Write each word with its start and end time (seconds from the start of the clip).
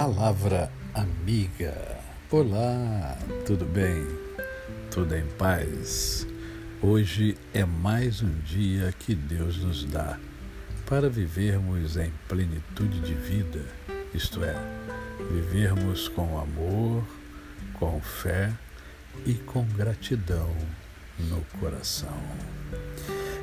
Palavra 0.00 0.72
amiga. 0.94 1.74
Olá, 2.30 3.18
tudo 3.44 3.66
bem? 3.66 4.02
Tudo 4.90 5.14
em 5.14 5.26
paz? 5.36 6.26
Hoje 6.80 7.36
é 7.52 7.66
mais 7.66 8.22
um 8.22 8.32
dia 8.40 8.94
que 8.98 9.14
Deus 9.14 9.58
nos 9.58 9.84
dá 9.84 10.18
para 10.86 11.10
vivermos 11.10 11.98
em 11.98 12.10
plenitude 12.26 12.98
de 13.00 13.12
vida, 13.12 13.62
isto 14.14 14.42
é, 14.42 14.56
vivermos 15.30 16.08
com 16.08 16.38
amor, 16.38 17.04
com 17.74 18.00
fé 18.00 18.50
e 19.26 19.34
com 19.34 19.66
gratidão 19.66 20.50
no 21.28 21.42
coração. 21.60 22.18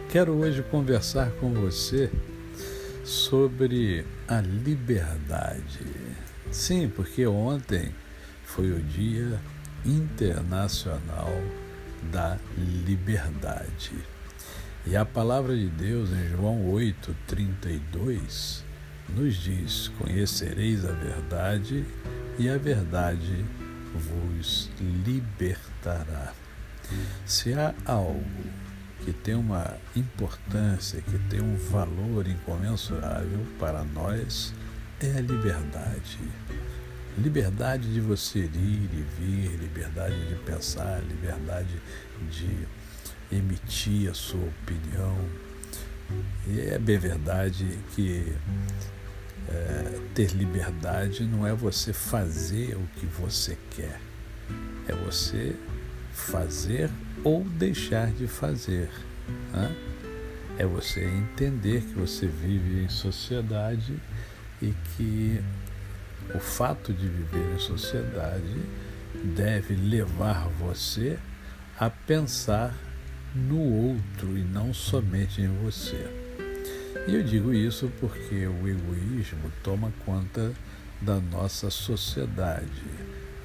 Quero 0.10 0.34
hoje 0.34 0.64
conversar 0.64 1.30
com 1.34 1.54
você 1.54 2.12
sobre 3.04 4.04
a 4.28 4.42
liberdade. 4.42 6.07
Sim, 6.52 6.92
porque 6.96 7.28
ontem 7.28 7.94
foi 8.46 8.72
o 8.72 8.82
Dia 8.82 9.40
Internacional 9.86 11.32
da 12.12 12.38
Liberdade. 12.58 13.92
E 14.86 14.96
a 14.96 15.06
palavra 15.06 15.56
de 15.56 15.68
Deus 15.68 16.10
em 16.12 16.30
João 16.30 16.72
8:32 16.72 18.64
nos 19.10 19.36
diz: 19.36 19.90
Conhecereis 20.00 20.86
a 20.86 20.92
verdade 20.92 21.86
e 22.40 22.50
a 22.50 22.58
verdade 22.58 23.46
vos 23.94 24.70
libertará. 24.80 26.34
Se 27.26 27.54
há 27.54 27.74
algo 27.86 28.24
que 29.04 29.12
tem 29.12 29.36
uma 29.36 29.76
importância, 29.96 31.02
que 31.02 31.18
tem 31.30 31.42
um 31.42 31.56
valor 31.56 32.28
incomensurável 32.28 33.46
para 33.60 33.84
nós 33.84 34.54
é 35.00 35.18
a 35.18 35.22
liberdade. 35.22 36.20
Liberdade 37.18 37.92
de 37.94 38.00
você 38.00 38.40
ir 38.40 38.90
e 38.94 39.06
vir, 39.20 39.58
liberdade 39.60 40.28
de 40.28 40.36
pensar, 40.36 41.02
liberdade 41.04 41.82
de 42.30 42.68
emitir 43.36 44.10
a 44.10 44.14
sua 44.14 44.44
opinião. 44.44 45.18
E 46.48 46.62
é 46.62 46.80
bem 46.80 46.98
verdade 46.98 47.68
que 47.96 48.34
é, 49.50 50.00
ter 50.14 50.32
liberdade 50.32 51.24
não 51.24 51.46
é 51.46 51.54
você 51.54 51.92
fazer 51.92 52.76
o 52.76 52.88
que 53.00 53.06
você 53.06 53.58
quer, 53.72 54.00
é 54.88 54.94
você 54.94 55.56
fazer 56.14 56.90
ou 57.24 57.44
deixar 57.44 58.12
de 58.12 58.28
fazer. 58.28 58.90
Né? 59.52 59.76
É 60.60 60.66
você 60.66 61.04
entender 61.04 61.82
que 61.82 61.94
você 61.94 62.26
vive 62.26 62.84
em 62.84 62.90
sociedade 62.90 64.00
e 64.62 64.74
que 64.96 65.42
o 66.34 66.40
fato 66.40 66.94
de 66.94 67.08
viver 67.08 67.56
em 67.56 67.60
sociedade 67.60 68.62
deve 69.36 69.76
levar 69.76 70.48
você 70.60 71.18
a 71.80 71.90
pensar 71.90 72.76
no 73.36 73.60
outro 73.60 74.38
e 74.38 74.44
não 74.44 74.74
somente 74.74 75.42
em 75.42 75.48
você. 75.64 76.08
E 77.08 77.16
eu 77.16 77.24
digo 77.24 77.54
isso 77.54 77.92
porque 78.00 78.48
o 78.48 78.68
egoísmo 78.68 79.52
toma 79.64 79.94
conta 80.06 80.52
da 81.02 81.20
nossa 81.20 81.70
sociedade. 81.70 82.84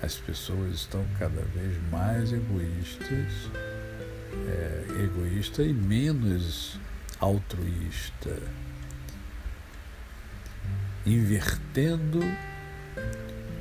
As 0.02 0.16
pessoas 0.16 0.74
estão 0.74 1.04
cada 1.18 1.42
vez 1.42 1.76
mais 1.90 2.32
egoístas, 2.32 3.50
é, 4.48 5.04
egoísta 5.04 5.62
e 5.62 5.72
menos 5.72 6.78
altruísta, 7.20 8.36
invertendo 11.04 12.20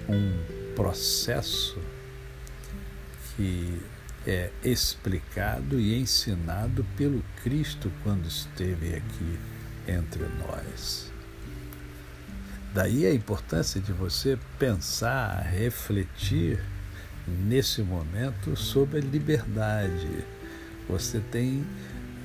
um 0.08 0.73
processo 0.76 1.80
que 3.36 3.82
é 4.27 4.52
explicado 4.64 5.80
e 5.80 5.99
ensinado 5.99 6.86
pelo 6.95 7.23
Cristo 7.43 7.92
quando 8.04 8.27
esteve 8.27 8.95
aqui 8.95 9.39
entre 9.88 10.23
nós. 10.45 11.11
Daí 12.73 13.05
a 13.05 13.14
importância 13.14 13.82
de 13.82 13.92
você 13.92 14.38
pensar, 14.60 15.42
refletir 15.42 16.64
nesse 17.27 17.82
momento 17.82 18.55
sobre 18.55 18.99
a 18.99 19.02
liberdade. 19.02 20.26
Você 20.88 21.20
tem 21.32 21.65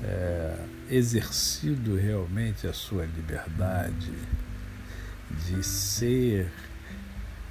é, 0.05 0.57
exercido 0.91 1.97
realmente 1.97 2.67
a 2.67 2.73
sua 2.73 3.07
liberdade 3.07 4.13
de 5.31 5.63
ser, 5.63 6.51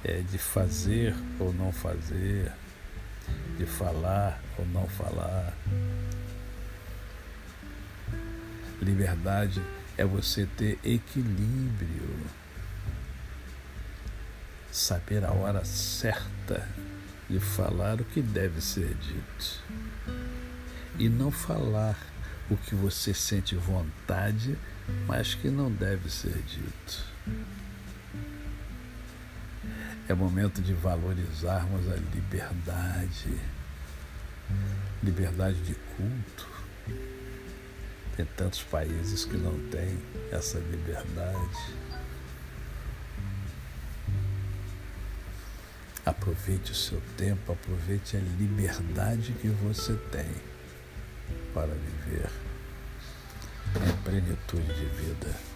é, 0.04 0.20
de 0.20 0.38
fazer 0.38 1.14
ou 1.38 1.52
não 1.52 1.72
fazer, 1.72 2.52
de 3.58 3.66
falar 3.66 4.40
ou 4.58 4.66
não 4.66 4.86
falar. 4.88 5.52
Liberdade 8.80 9.62
é 9.96 10.04
você 10.04 10.46
ter 10.56 10.78
equilíbrio, 10.84 12.26
saber 14.70 15.24
a 15.24 15.32
hora 15.32 15.64
certa 15.64 16.68
de 17.28 17.40
falar 17.40 18.00
o 18.00 18.04
que 18.04 18.20
deve 18.20 18.60
ser 18.60 18.94
dito 18.94 19.62
e 20.98 21.08
não 21.08 21.30
falar 21.30 21.96
o 22.50 22.56
que 22.56 22.74
você 22.74 23.12
sente 23.12 23.56
vontade, 23.56 24.56
mas 25.06 25.34
que 25.34 25.48
não 25.48 25.70
deve 25.70 26.10
ser 26.10 26.42
dito. 26.42 27.04
É 30.08 30.14
momento 30.14 30.62
de 30.62 30.72
valorizarmos 30.72 31.90
a 31.90 31.96
liberdade, 31.96 33.40
liberdade 35.02 35.60
de 35.62 35.74
culto. 35.74 36.48
Tem 38.16 38.24
tantos 38.36 38.62
países 38.62 39.24
que 39.24 39.36
não 39.36 39.58
têm 39.68 39.98
essa 40.30 40.58
liberdade. 40.58 41.74
Aproveite 46.04 46.70
o 46.70 46.74
seu 46.74 47.02
tempo, 47.16 47.50
aproveite 47.50 48.16
a 48.16 48.20
liberdade 48.20 49.32
que 49.32 49.48
você 49.48 49.94
tem 50.12 50.30
para 51.52 51.66
viver 51.74 52.30
em 53.74 54.02
plenitude 54.04 54.72
de 54.72 54.84
vida. 54.84 55.55